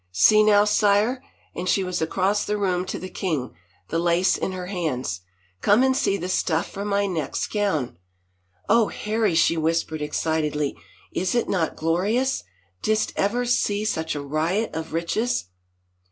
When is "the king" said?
2.97-3.53